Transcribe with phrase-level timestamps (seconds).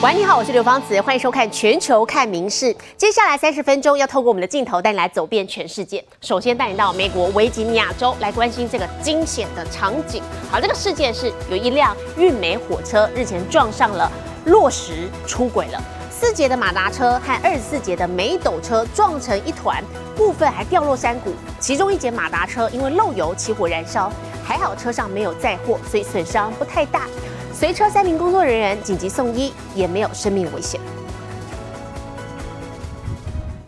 [0.00, 2.66] 喂，你好，我是刘芳子，欢迎收看《全球看名事》。
[2.96, 6.02] 接下来三十分钟要透过我们的镜头带你来走遍全世界。
[6.20, 10.22] 首先带你到美国维吉尼亚州来关心这个惊险的场景。
[10.52, 14.08] 好，这个事件是有一辆运煤火车日前撞上了
[14.44, 15.82] 落石，出轨了。
[16.12, 19.82] 四节的马达车和二十四节的煤斗车撞成一团，
[20.14, 21.34] 部分还掉落山谷。
[21.58, 24.12] 其中一节马达车因为漏油起火燃烧，
[24.44, 27.02] 还好车上没有载货，所以损伤不太大。
[27.58, 30.80] 随车三名工作人员紧急送医，也没有生命危险。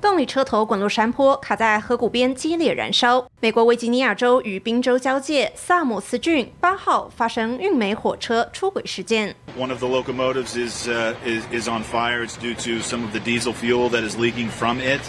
[0.01, 3.29] 动力车头滚落山坡，卡在河谷边激烈燃烧。
[3.41, 9.34] 美国维吉尼亚州与宾州交界萨姆斯郡八号发生运煤火车出轨事件。
[9.59, 12.25] One of the locomotives is uh, is is on fire.
[12.25, 15.01] It's due to some of the diesel fuel that is leaking from it,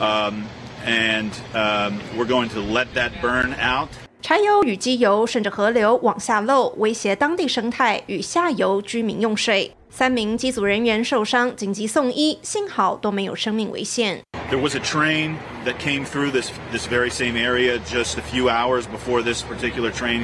[0.00, 0.44] um,
[0.86, 3.90] and um, we're going to let that burn out.
[4.26, 9.70] 柴油与机油顺着河流往下漏，威胁当地生态与下游居民用水。
[9.88, 14.20] 三名机组人员受伤，紧急送医，幸好都没有生命危险。
[14.50, 18.82] There was a train that came through this this very same area just a few hours
[18.86, 20.22] before this particular train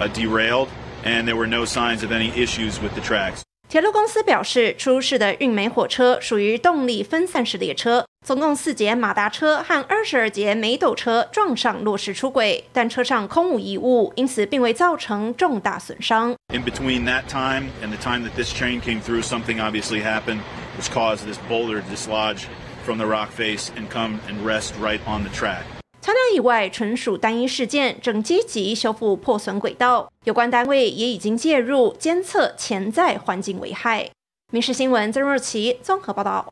[0.00, 0.68] uh, derailed,
[1.04, 3.42] and there were no signs of any issues with the tracks.
[3.68, 16.36] 铁路公司表示，出事的运煤火车属于动力分散式列车，总共四节马达车和二十二节煤斗车撞上落石出轨，但车上空无一物，因此并未造成重大损伤。
[16.54, 20.38] In between that time and the time that this train came through, something obviously happened,
[20.78, 22.44] which caused this boulder to dislodge
[22.86, 25.64] from the rock face and come and rest right on the track.
[26.00, 30.08] 强调以外，纯属单一事件，正积极修复破损轨道。
[30.22, 34.08] 有关单位也已经介入监测潜在环境危害。
[34.52, 36.46] 民事新闻曾若琪综合报道。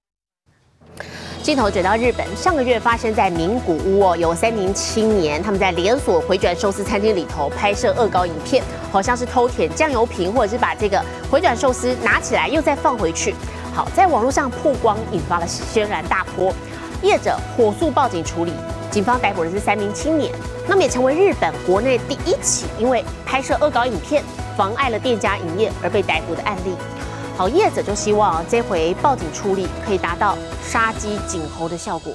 [1.43, 13.35] 镜头转到日本，上个月发生在名古屋哦，有三名青年他们在连锁回转寿司餐厅里头拍摄恶搞影片，好像是偷舔酱油瓶，或者是把这个回转寿司拿起来又再放回去。
[13.73, 16.53] 好，在网络上曝光，引发了轩然大波，
[17.03, 18.53] 业者火速报警处理。
[18.91, 20.33] 警方逮捕的是三名青年，
[20.67, 24.23] 那么也成为日本国内第一起因为拍摄恶搞影片
[24.57, 26.75] 妨碍了店家营业而被逮捕的案例。
[27.40, 32.14] 好，业者就希望这回报警处理可以达到杀鸡儆猴的效果。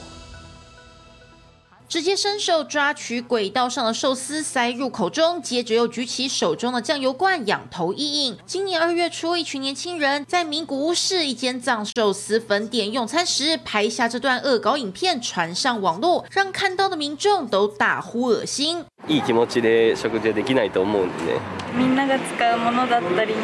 [1.89, 8.39] 直接伸手抓取轨道上的寿司塞入口中，接着又举起手中的酱油罐仰头一饮。
[8.47, 18.85] 今年二月初，一群年轻人在名古屋市一间藏寿司分店用餐时，拍下这段恶搞影片传上网络，让看到的民众都大呼恶心。
[19.09, 21.41] いい気持ちで食事できないと思うんでね。
[21.77, 23.35] みんなが使うものだったり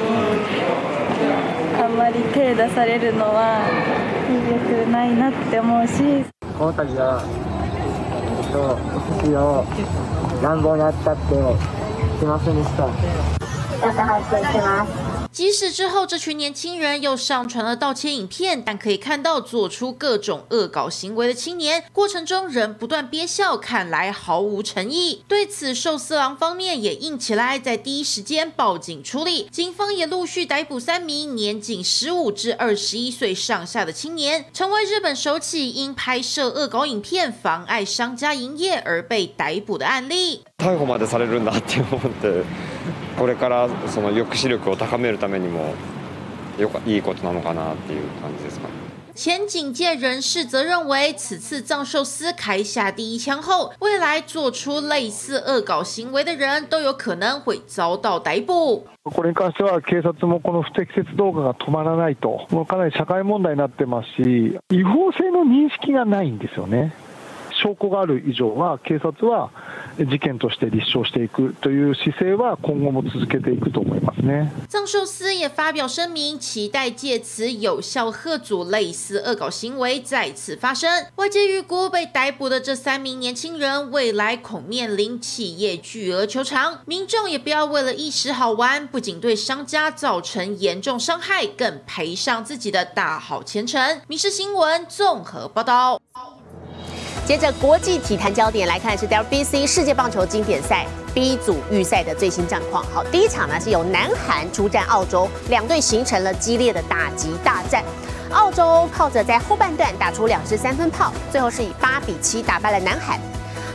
[1.82, 3.58] あんまり手出されるのは
[4.30, 6.24] 良くないなって思うし。
[6.56, 7.26] この度は
[8.52, 9.66] とお寿司を
[10.44, 11.24] 乱暴に扱って
[12.20, 12.86] すいませんでした。
[12.86, 15.01] ちょっと反省します。
[15.33, 25.23] 即使之后这群年轻人又上传了道歉影片，但可以看到做出各种恶搞行为的青年过程中仍不断憋笑，看来毫无诚意。
[25.29, 29.47] 对此，寿司郎方面也硬起来，在第一时间报警处理。
[29.53, 40.45] 警方也陆续逮捕三名年仅十五至二十一岁上下的青年，成为日本首起因拍摄恶搞影片妨碍商家营业而被逮捕的案例。
[40.57, 42.43] 逮捕までされるんだって思って
[43.18, 45.74] これからその抑止力を高めるためにも
[46.58, 48.68] よかいいことなのかなっていう感じですか？
[48.68, 48.74] ね。
[49.14, 58.86] 前警界人士则认为，此次藏寿司开下第一枪后，未来做出类似恶搞行为的人都有可能会遭到逮捕。
[59.04, 66.94] これに関しては警察もこの不適切動画が止まらないと、もうかなり社会問題になってますし、違法性の認識がないんですよね。
[67.63, 69.51] 証拠がある以上は警察は
[69.99, 74.51] 事件として立証していくという姿勢は今後も続けていくと思いますね。
[74.69, 81.07] 藏寿司也发表声明，期待借此有效贺阻类似恶搞行为再次发生。
[81.17, 94.03] 外界预估被逮捕的这三名年轻人未来恐面临企业巨额求偿，民众也不要为了一时好玩，不仅对商家造成严重伤害，更赔上自己的大好前程。
[94.07, 96.01] 民事新闻综合报道。
[97.32, 102.84] 接着国际体坛焦点来看是 WBC 世界棒球经典赛 B 组预赛的最新战况。
[102.94, 107.86] 好，第一场呢是由南韩出战澳洲，两队形成了激烈的打击大战。
[108.32, 113.18] 澳洲靠着在后半段打出两支三分炮，最后是以八比七打败了南韩。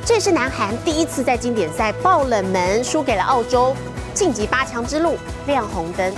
[0.05, 3.75] 这也是南韩第一次在经典赛爆冷门，输给了澳洲，
[4.13, 5.17] 晋级八强之路
[5.47, 6.13] 亮红灯。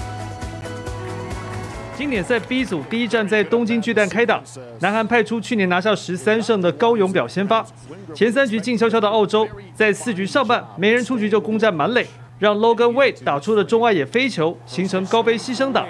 [1.98, 4.40] 经典赛 B 组第一站在东京巨蛋开打，
[4.78, 7.66] 南韩派出去年拿下十三胜的高勇表先发，
[8.14, 12.06] 前三局静悄悄的澳洲，在四局上半没人出局就攻占满垒，
[12.38, 15.84] 让 Logan Wade 打出的中外野飞球，形成高飞牺牲打。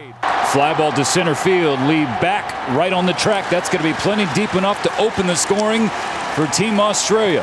[0.46, 1.76] Fly ball to center field.
[1.86, 2.44] lead back
[2.74, 3.42] right on the track.
[3.50, 5.90] That's going to be plenty deep enough to open the scoring
[6.34, 7.42] for Team Australia.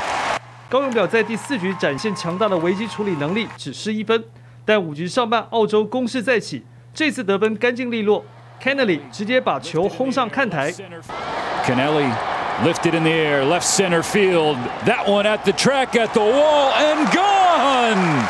[0.71, 4.23] 高永表在第四局展现强大的危机处理能力，只失一分。
[4.65, 6.63] 但五局上半，澳洲攻势再起，
[6.95, 8.25] 这次得分干净利落。
[8.62, 10.72] Kennedy 直接把球轰上看台。
[11.64, 12.10] Kennelly
[12.62, 14.56] lifted in the air, left center field.
[14.84, 18.26] That one at the track, at the wall, and gone.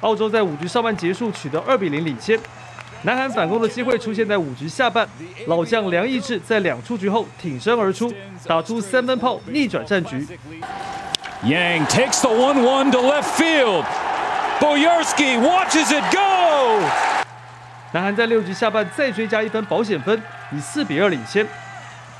[0.00, 2.38] 澳洲在五局上半结束取得二比零领先。
[3.02, 5.08] 南韩反攻的机会出现在五局下半，
[5.46, 8.12] 老将梁义志在两出局后挺身而出，
[8.46, 10.26] 打出三分炮逆转战局。
[11.42, 13.84] Yang takes the 1-1 to left field.
[14.60, 17.13] Boyarski watches it go.
[17.95, 20.21] 南韩在六局下半再追加一分保险分，
[20.51, 21.47] 以四比二领先。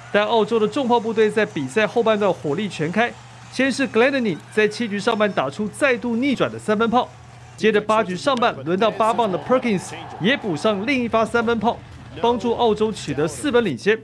[0.09, 3.11] 但澳洲的重炮部队在比赛后半段火力全开，
[3.51, 7.09] 先是 Glennie 在七局上半打出再度逆转的三分炮。
[7.57, 9.91] 接着八局上半，轮到八棒的 Perkins
[10.21, 11.77] 也补上另一发三分炮，
[12.21, 13.99] 帮助澳洲取得四分领先。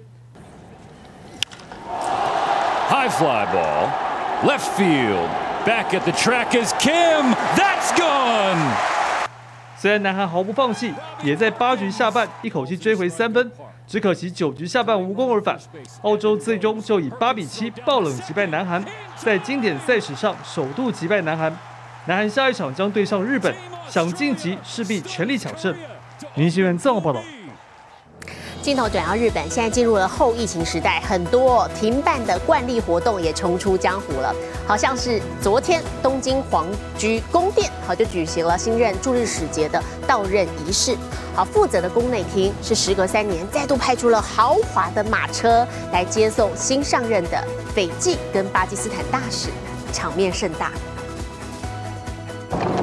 [2.89, 3.87] High fly ball,
[4.43, 5.29] left field,
[5.65, 7.33] back at the track is Kim.
[7.55, 9.00] That's gone.
[9.81, 10.93] 虽然南韩毫不放弃，
[11.23, 13.51] 也在八局下半一口气追回三分，
[13.87, 15.57] 只可惜九局下半无功而返。
[16.03, 18.85] 澳洲最终就以八比七爆冷击败南韩，
[19.15, 21.51] 在经典赛史上首度击败南韩。
[22.05, 23.51] 南韩下一场将对上日本，
[23.89, 25.75] 想晋级势必全力抢胜。
[26.35, 27.19] 林新闻综合报道。
[28.61, 34.33] 镜头转到日本，现在进入了后疫情时代，很多停办的惯例活动也重出江湖了。
[34.67, 40.95] 好像是昨天东京皇居宫殿，好就举行了新任驻日使节的到任仪式。
[41.35, 47.43] 好，负责的宫内厅是时隔三年再度派出了豪华的马车来接送新上任的
[47.73, 49.49] 斐济跟巴基斯坦大使，
[49.91, 50.71] 场面盛大。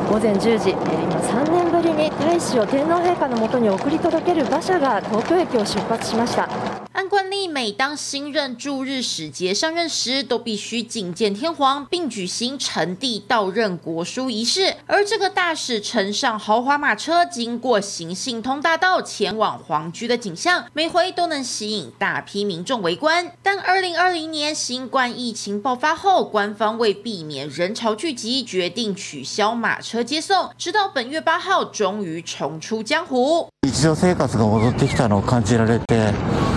[0.08, 0.78] 午前10時、今
[1.20, 6.77] 3年ぶりに大使を天皇陛下のもとに送り届ける馬車が東京駅を出発しました。
[6.97, 14.75] 按惯例，每当新任驻日使节上任时，都必须觐见天皇，并举行呈递到任国书仪式。
[14.87, 23.31] 而这个大使乘上豪华马车，经过行信通大道前往皇居的景象，每回都能吸引大批民众围观。
[23.41, 33.49] 但2020年新冠疫情爆发后，官方为避免人潮聚集，决定取消马车接送，直到本月八号，终于重出江湖。
[33.67, 36.56] 日常生活が戻ってきたのを感じられて。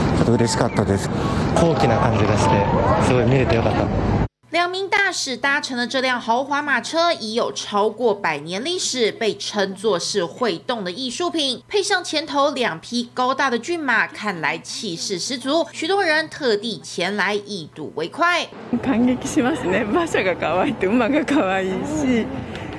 [4.50, 11.62] 两名大使搭乘的这辆豪华马车已有超过百年历史，被称作是会动的艺术品。
[11.68, 15.66] 配上前头两匹高大的骏马，看来气势十足。
[15.72, 18.46] 许多人特地前来一睹为快。
[18.82, 19.84] 感激しますね。
[19.84, 22.26] 馬車が可愛い、馬が可愛いし。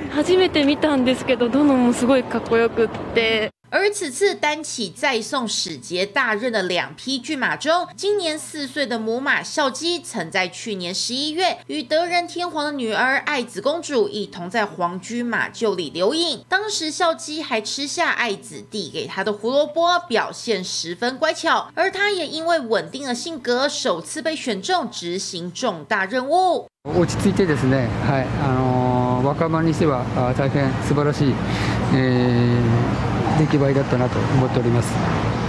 [0.10, 3.52] 初めて見たんですけど、どのもすごいかっこよくって。
[3.72, 16.46] 而此次担起再送使节大任的两匹骏马中，今年四岁的母马孝基，曾在去年十一月与德仁天皇的女儿爱子公主一同在皇居马厩里留影。
[16.48, 21.70] 当时孝基还吃下爱子递给他的胡萝卜，表现十分乖巧。
[21.76, 26.68] 而他也因为稳定的性格，首次被选中执行重大任务。
[26.86, 30.06] 落ち着いてですね、はい、あの若者にしては
[30.38, 31.34] 大変素晴らしい。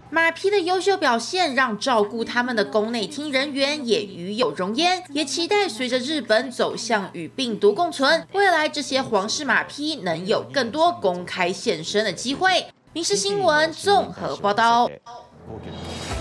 [0.10, 12.66] 马匹的优秀表现让照顾他们的宫内厅人员也与有荣焉，也期待随着日本走向与病毒共存，未来这些皇室马匹能有更多公开现身的机会。
[12.94, 14.90] 民事新闻综合报道，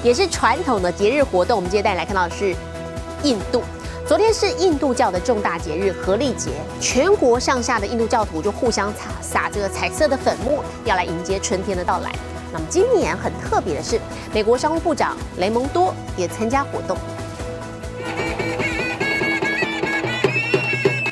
[0.03, 1.57] 也是传统的节日活动。
[1.57, 2.55] 我们接下来来看到的是
[3.23, 3.63] 印度。
[4.05, 12.13] 昨天是印度教的重大节日——荷历节，全国上下的印度教徒就互相撒撒这个彩色的粉末，要来迎接春天的到来。
[12.53, 14.01] 那么今年很特别的是，
[14.35, 16.97] 美国商务部长雷蒙多也参加活动。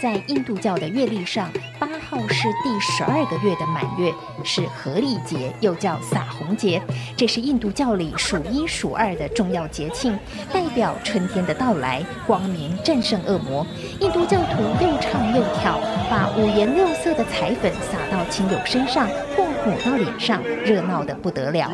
[0.00, 4.11] 在印度教的月历上，八号是第十二个月的满月，
[4.42, 6.80] 是合历节，又叫撒红节。
[7.19, 10.19] 这是印度教里数一数二的重要节庆，
[10.50, 13.66] 代表春天的到来，光明战胜恶魔。
[14.00, 15.78] 印度教徒又唱又跳，
[16.09, 21.71] 把五颜六色的彩粉撒到亲友身上或抹到脸上，热闹得不得了。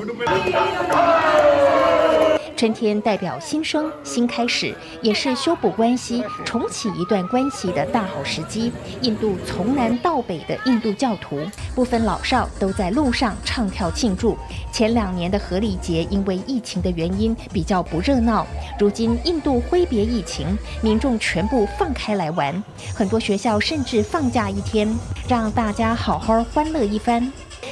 [2.57, 8.73] 春天代表新生、新开始，也是修补关系、重启一段关系的大好时机。
[9.03, 11.39] 印度从南到北的印度教徒，
[11.75, 14.39] 不分老少，都在路上唱跳庆祝。
[14.73, 18.47] 前两年的荷里节因为疫情的原因比较不热闹，
[18.79, 24.89] 如今印度挥别疫情，民众全部放开来玩，很多学校甚至放假一天，
[25.29, 27.31] 让大家好好欢乐一番。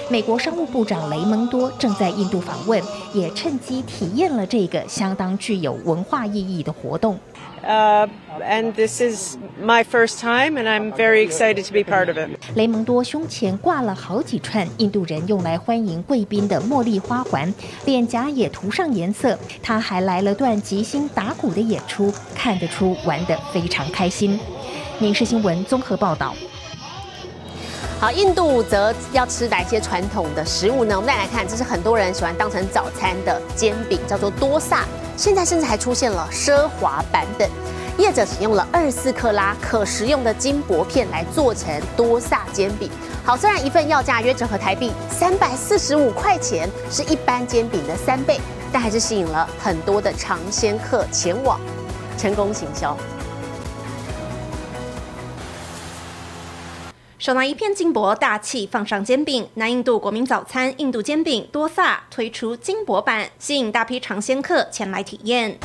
[0.09, 2.83] 美国商务部长雷蒙多正在印度访问，
[3.13, 7.19] 也趁机体验了这个相当具有文化意义的活动。
[7.67, 8.07] Uh,
[8.43, 12.29] and this is my first time, and I'm very excited to be part of it.
[12.55, 17.55] 雷蒙多胸前挂了好几串印度人用来欢迎贵宾的茉莉花环，
[17.87, 19.39] 脸颊也涂上颜色。
[19.63, 24.39] 他还来了段即兴打鼓的演出，看得出玩得非常开心。
[25.03, 26.35] 《民事新闻》综合报道。
[28.01, 30.95] 好，印度则要吃哪些传统的食物呢？
[30.95, 34.85] 我们再来看，这是很多人喜欢当成早餐的煎饼，叫做多萨。
[35.17, 37.49] 现在甚至还出现了奢华版本，
[37.97, 42.91] 业者使用了二十四克拉可食用的金箔片来做成多萨煎饼。
[43.25, 48.39] 好，虽然一份要价约折合台币三百四十五块钱，是一般煎饼的三倍，
[48.71, 51.59] 但还是吸引了很多的尝鲜客前往，
[52.19, 52.95] 成功行销。
[57.25, 59.49] 手拿一片金箔，大气放上煎饼。
[59.55, 65.59] 南印度国民早餐印度煎饼多萨推出金箔版，吸引大批尝鲜客前来体验。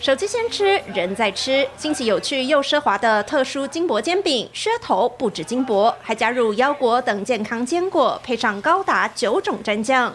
[0.00, 1.68] 手机先吃，人在吃。
[1.76, 10.14] 新奇有趣又奢华的特殊金箔煎饼，噱头不止金箔，还加入腰果等健康坚果，配上高达九种蘸酱。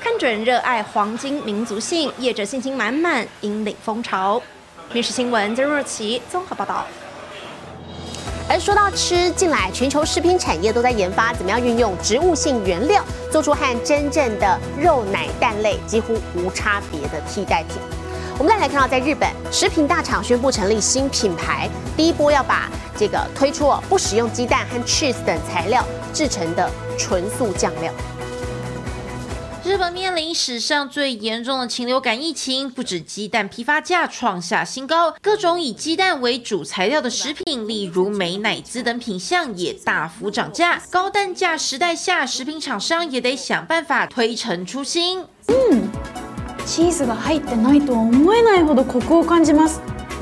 [0.00, 4.42] 看准热爱黄金民族性，业者信心满满，引领风潮。
[4.92, 6.84] 民事新闻曾若琪综合报道。
[8.48, 17.76] 而说到吃，近来全球食品产业都在研发怎么样运用植物性原料，做出和真正的肉奶蛋类几乎无差别的替代品。
[18.38, 27.90] 我们再来看到，在日本，食品大厂宣布成立新品牌，第一波要把这个推出不使用鸡蛋和 cheese 等材料制成的纯素酱料。
[29.64, 40.82] 日本面临史上最严重的禽流感疫情，不止鸡蛋批发价创下新高，各种以鸡蛋为主材料的食品，例如美乃滋等品相也大幅涨价。
[40.90, 45.24] 高蛋价时代下，食品厂商也得想办法推陈出新。
[45.48, 45.88] 嗯。
[46.65, 49.81] チーズが入ってないとは思えないほどコクを感じます。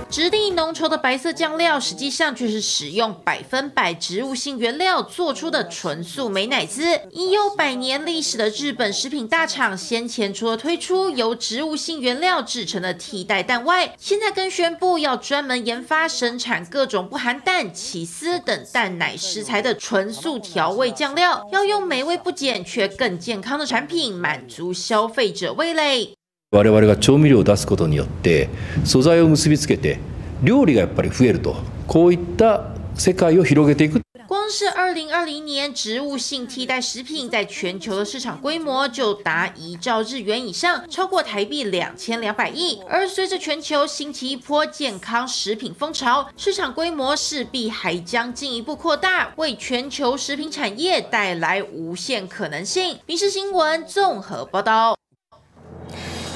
[0.10, 7.00] 质地浓稠的白色酱料，实际上却是使用百分百植物性原料做出的纯素美乃滋。
[7.12, 26.16] 已有百年历史的日本食品大厂，先前除了推出由植物性原料制成的替代蛋外，现在更宣布要专门研发生产各种不含蛋、起司等蛋奶食材的纯素调味酱料，要用美味不减却更健康的产品，满足消费者味蕾。
[26.52, 28.50] 我々が調味料を出すことによって
[28.84, 30.00] 素材を結びつけて
[30.42, 34.02] 料理がやっぱり増えるとこういった世界を広げていく。
[34.28, 42.80] 光是二零二零年，植物性替代食品在全球的市场规模就达一兆日元以上，超过台币两千两百亿。
[42.90, 52.98] 而随着全球兴起一波健康食品风潮，市场规模势必还将进一步扩大，为全球食品产业带来无限可能性。
[53.06, 54.96] 民事新闻综合报道。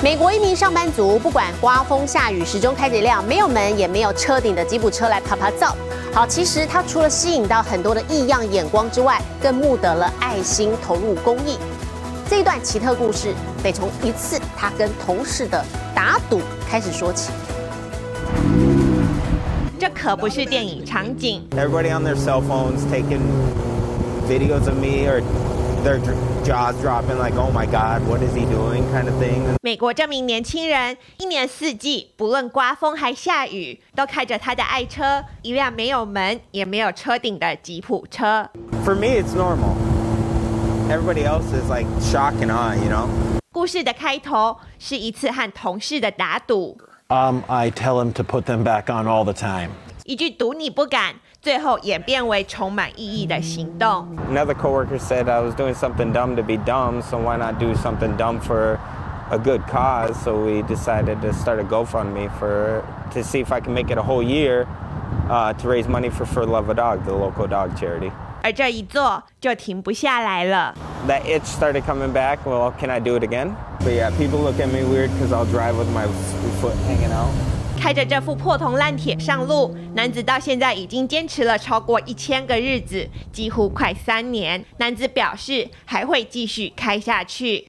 [0.01, 5.75] 美国一名上班族，不管刮风下雨，始终开着一辆没有门也没有车顶的吉普车来爬爬灶。
[6.15, 11.59] 好，其实他除了吸引到很多的异样眼光之外，更募得了爱心投入公益。
[12.31, 15.65] 这一段奇特故事得从一次他跟同事的
[15.97, 16.41] 打赌
[16.71, 17.33] 开始说起。
[19.81, 21.43] 这可不是电影场景。
[21.57, 23.23] Everybody on their cell phones taking
[24.29, 25.23] videos of me or.
[25.84, 26.00] their
[26.44, 38.50] jaws dropping like oh my god what is he doing kind of thing 美国这名年轻人一年四季不论刮风还下雨都开着他的爱车一辆没有门也没有车顶的吉普车
[38.86, 39.76] for me it's normal
[40.90, 43.08] everybody else is like shock and awe you know
[43.52, 46.78] 故事的开头是一次和同事的打赌
[47.10, 49.70] um i tell him to put them back on all the time
[50.06, 54.08] 一句赌你不敢 最后演变为充满意义的行动。
[54.32, 58.16] Another coworker said I was doing something dumb to be dumb, so why not do something
[58.16, 58.80] dumb for
[59.30, 60.14] a good cause?
[60.24, 63.98] So we decided to start a GoFundMe for to see if I can make it
[63.98, 64.68] a whole year
[65.30, 68.12] uh, to raise money for For Love a Dog, the local dog charity.
[68.44, 70.74] 而这一做就停不下来了。
[71.08, 72.40] That itch started coming back.
[72.46, 73.56] Well, can I do it again?
[73.80, 76.08] But yeah, people look at me weird because I'll drive with my
[76.62, 77.47] foot hanging out.
[77.79, 84.63] 开着这副破铜烂铁上路，男子到现在已经坚持了超过一千个日子，几乎快三年。
[84.79, 87.67] 男子表示还会继续开下去。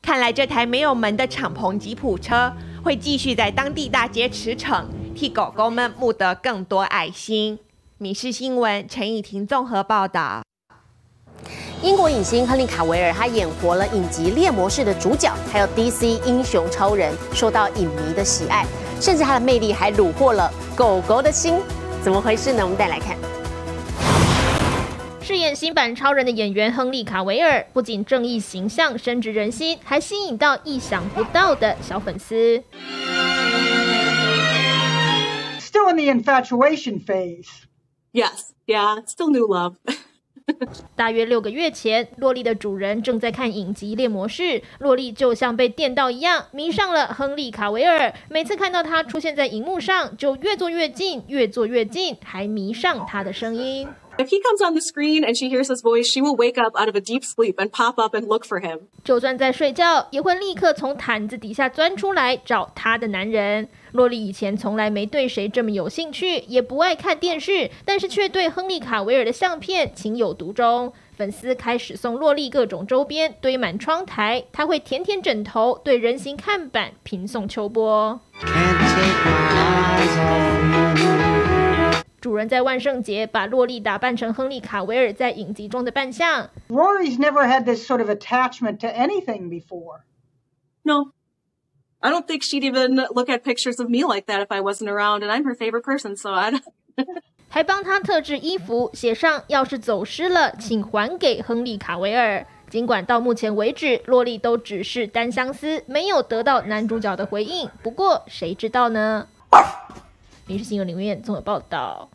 [0.00, 2.52] 看来这台没有门的敞篷吉普车
[2.84, 4.84] 会继续在当地大街驰骋，
[5.16, 7.58] 替狗狗们募得更多爱心。
[7.98, 10.42] 民事新闻陈以婷综合报道。
[11.82, 18.64] 英国影星亨利·卡维尔，他演活了影集《猎魔士》的主角，还有 DC 英雄超人，受到影迷的喜爱，
[19.00, 21.56] 甚至他的魅力还虏获了狗狗的心。
[22.00, 22.62] 怎么回事呢？
[22.62, 23.16] 我们再来看。
[25.20, 32.62] 饰演新版超人的演员亨利·卡维尔，不仅正义形象深植人心，还吸引到意想不到的小粉丝。
[35.58, 37.48] Still in the infatuation phase.
[38.12, 39.74] Yes, yeah, still new love.
[40.96, 44.42] 大约六个月前，洛丽的主人正在看影集《猎魔士》，
[44.78, 48.12] 洛丽就像被电到一样，迷上了亨利·卡维尔。
[48.28, 53.88] 每次看到他出现在荧幕上，就越坐越近，越坐越近，还迷上他的声音。
[54.18, 56.86] If he comes on the screen and she hears his voice, she will wake up out
[56.86, 58.80] of a deep sleep and pop up and look for him.
[59.02, 63.68] 就算在睡觉，也会立刻从毯子底下钻出来找他的男人。
[63.92, 70.92] 洛丽以前从来没对谁这么有兴趣，也不爱看电视，但是却对亨利·卡维尔的相片情有独钟。
[71.16, 74.44] 粉丝开始送洛丽各种周边，堆满窗台。
[74.52, 78.20] 他会舔舔枕头，对人形看板平送秋波。
[78.40, 78.46] 主
[82.42, 86.50] 人在万圣节把洛丽打扮成亨利·卡维尔在影集中的扮相。
[86.68, 90.00] Rory's never had this sort of attachment to anything before.
[90.82, 91.12] No.
[92.00, 94.90] I don't think she'd even look at pictures of me like that if I wasn't
[94.90, 96.62] around, and I'm her favorite person, so I don't.
[97.48, 102.44] 还帮他特制衣服，写上“要是走失了，请还给亨利·卡维尔”。
[102.68, 107.70] 尽管到目前为止，洛丽都只是单相思，没有得到男主角的回应。
[107.84, 109.28] 不过谁知道呢？
[110.46, 112.08] 民事新闻林院综合报道。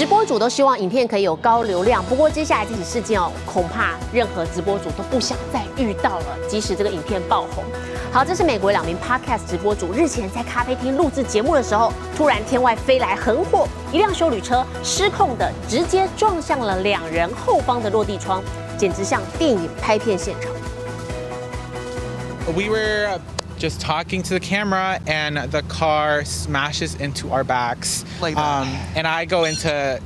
[0.00, 6.24] 直播主都希望影片可以有高流量，不过接下来这起事件哦，恐怕任何直播主都不想再遇到了。
[6.48, 7.62] 即使这个影片爆红，
[8.10, 18.42] 好，这是美国两名 Podcast 直播主日前在咖啡厅录制节目的时候，突然天外飞来横祸，一辆修旅车失控的直接撞向了两人后方的落地窗，
[18.78, 20.50] 简直像电影拍片现场。
[22.46, 23.20] We were
[23.59, 28.03] just talking to the camera, and the car smashes into our backs.
[28.21, 29.99] Um, and I go into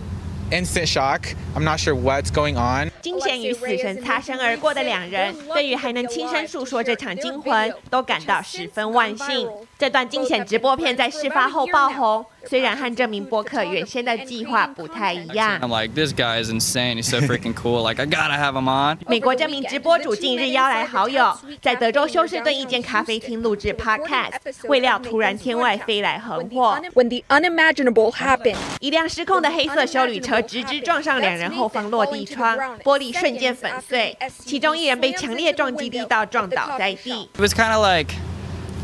[0.52, 1.36] instant shock.
[1.56, 2.92] I'm not sure what's going on.
[3.02, 9.50] 惊险与死神擦身而过的两人，对于还能亲身诉说这场惊魂，都感到十分万幸。
[9.78, 15.61] 这段惊险直播片在事发后爆红， 虽然和这名播客原先的计划不太一样。
[15.61, 16.97] I'm like, this guy is insane.
[16.97, 17.83] He's so freaking cool.
[17.87, 18.99] Like, I gotta have him on.
[19.09, 24.33] 美国这名直播主近日邀来好友，在德州休斯顿一间咖啡厅录制 podcast，
[24.65, 26.81] 未料突然天外飞来横祸。
[26.95, 37.29] When the unimaginable happened，一辆失控的黑色修旅车直直撞上两人后方落地窗，玻璃瞬间粉碎，其中一人被强烈撞击力道撞倒在地。
[37.35, 38.15] It was kind of like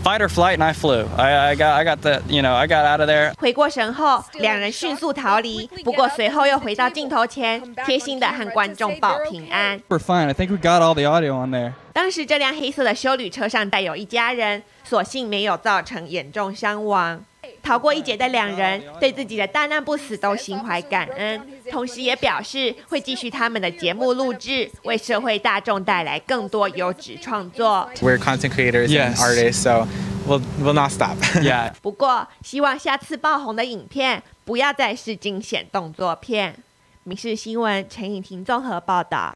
[0.03, 1.07] fight or flight, and I flew.
[1.17, 3.33] I, I got, I got the, you know, I got out of there.
[3.39, 9.81] 回过神后，两人迅速逃离，不过随后又回到镜头前，贴心的和观众报平安。
[9.89, 10.27] We're fine.
[10.27, 11.73] I think we got all the audio on there.
[11.93, 17.25] 当时这辆黑色的修旅车上带有一家人，所幸没有造成严重伤亡。
[17.71, 27.89] 逃过一劫的两人对自己的大难不死都心怀感恩，同时也表示会继续他们的节目录制，为社会大众带来更多优质创作。
[28.01, 29.87] We're content creators and artists, so
[30.27, 31.17] we'll we'll not stop.
[31.41, 31.73] Yeah.
[31.81, 36.57] 不过，希望下次爆红的影片不要再是惊险动作片。
[37.05, 39.33] 民事新闻陈颖婷综合报道。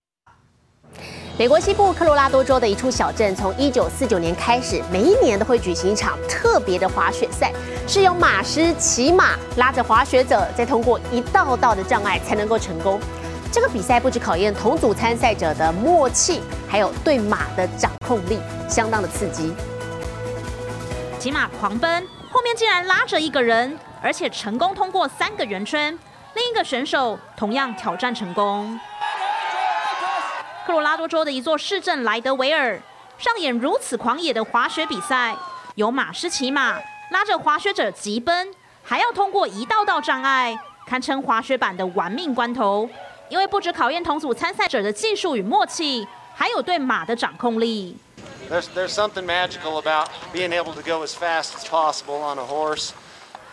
[1.36, 7.52] 美国西部科罗拉多州的一处小镇，从一九四九年开始，每一年都会举行一场特别的滑雪赛，
[7.88, 13.00] 是由马师骑马拉着滑雪者，再通过一道道的障碍才能够成功。
[13.50, 19.52] 这个比赛不止考验同组参赛者的默契，还有对马的掌控力，相当的刺激。
[21.18, 25.98] 骑马狂奔，后面竟然拉着一个人，而且成功通过三个圆圈。
[26.34, 28.78] 另一个选手同样挑战成功。
[30.66, 32.80] 科罗拉多州的一座市镇莱德维尔
[33.18, 35.36] 上演如此狂野的滑雪比赛，
[35.74, 38.48] 有马师骑马拉着滑雪者疾奔，
[38.82, 42.88] 还要通过一道道障碍，堪称滑雪版的玩命关头。
[43.28, 47.96] 因为不止考验同组参赛者的技术与默契，还有对马的掌控力。
[48.50, 52.90] There's, there's something magical about being able to go as fast as possible on a horse.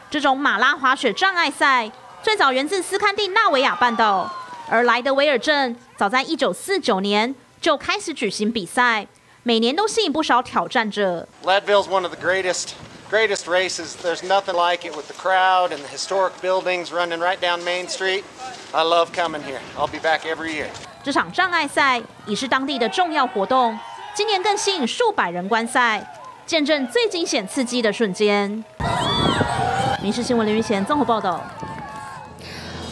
[0.09, 1.91] 这种马拉滑雪障碍赛
[2.23, 4.29] 最早源自斯堪的纳维亚半岛，
[4.71, 9.05] 而莱德维尔镇早在一九四九年就开始举行比赛，
[9.43, 11.27] 每年都吸引不少挑战者。
[11.43, 12.69] Leadville's one of the greatest
[13.11, 13.95] greatest races.
[14.01, 17.89] There's nothing like it with the crowd and the historic buildings running right down Main
[17.89, 18.23] Street.
[18.71, 19.59] I love coming here.
[19.77, 20.67] I'll be back every year.
[21.03, 23.77] 这场障碍赛已是当地的重要活动，
[24.15, 28.63] 今年更吸引数百人观赛，见证最惊险刺激的瞬间。
[30.01, 31.45] 《民事新闻》林云贤综合报道。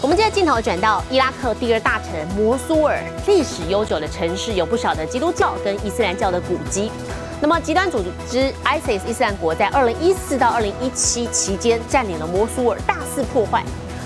[0.01, 6.89] 我们接着镜头转到伊拉克第二大城摩苏尔，历史悠久的城市有不少的基督教跟伊斯兰教的古迹。
[7.41, 13.61] 那么极端组织 ISIS 伊斯兰国在二零一四到二零一七期间占领了摩苏尔，大肆破坏。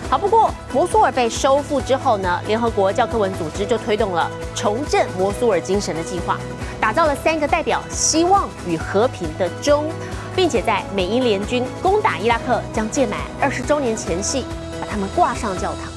[0.09, 6.39] 好，不过摩苏尔被收复之后呢，联合国教科文组织就推动了重振摩苏尔精神的计划，
[6.81, 9.85] 打造了三个代表希望与和平的钟，
[10.35, 14.43] 并且在美英联军攻打伊拉克将届满二十周年前夕，
[14.79, 15.91] 把他们挂上教堂。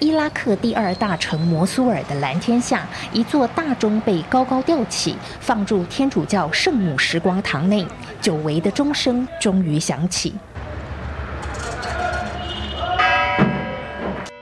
[0.00, 7.86] 伊拉克第二大城摩苏尔的蓝天下，一座大钟被高高吊起，放入天主教圣母时光堂内，
[8.20, 10.34] 久违的钟声终于响起。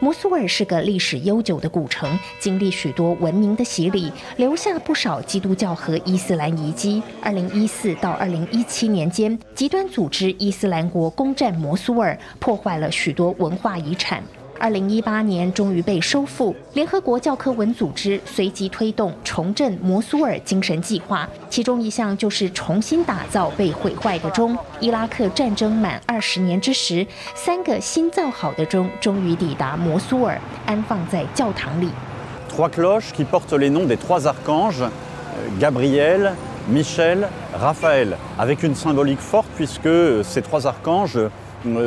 [0.02, 7.00] 摩苏尔是个历史悠久的古城，经历许多文明的洗礼，留下不少基督教和伊斯兰遗迹。
[7.22, 14.20] 二零一四到二零一七年间，极端组织伊斯兰国攻占摩苏尔，破坏了许多文化遗产。
[14.62, 16.54] 二零一八年终于被收复。
[16.74, 24.56] 联合国教科文组织随即推动重振摩苏尔精神计划，其中一项就是重新打造被毁坏的钟。
[24.78, 31.88] 伊拉克战争满二十年之时，三个新造好的钟终于抵达摩苏尔，安放在教堂里。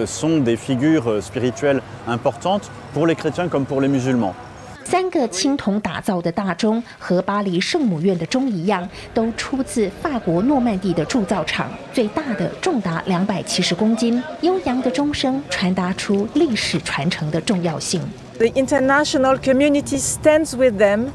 [0.06, 4.34] sont des figures spirituelles importantes pour les chrétiens comme pour les musulmans.
[4.82, 11.70] 三个青铜打造的大钟和巴黎圣母院的钟一样，都出自法国诺曼底的铸造厂。
[11.92, 18.00] 最大的重达两百七十公斤，悠扬的钟声传达出历史传承的重要性。
[18.38, 21.10] The international community stands with them,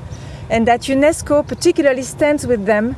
[0.49, 2.93] and that UNESCO particularly stands with them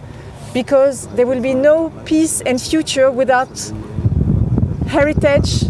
[0.53, 3.47] because there will be no peace and future without
[4.92, 5.64] heritage,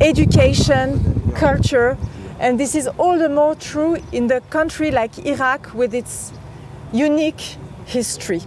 [0.00, 1.98] education, culture,
[2.38, 6.32] and this is all the more true in the country like Iraq with its
[6.92, 8.40] unique history.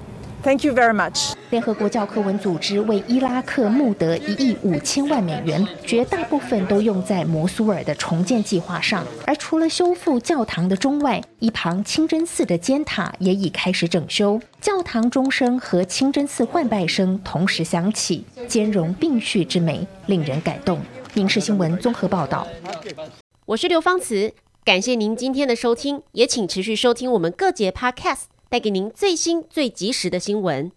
[0.46, 1.34] Thank you very much.
[1.50, 9.04] 联合国教科文组织为伊拉克募得一亿五千万美元，绝大部分都用在摩苏尔的重建计划上。
[9.26, 14.40] 而除了修复教堂的钟外，一旁清真寺的尖塔也已开始整修。
[14.62, 20.80] 教堂钟声和清真寺换拜声同时响起，兼容并蓄之美，令人感动。
[21.16, 22.48] 民事新闻综合报道。
[23.48, 24.32] 我是刘芳慈，
[24.64, 30.72] 感谢您今天的收听，也请持续收听我们各节 Podcast，带给您最新最及时的新闻。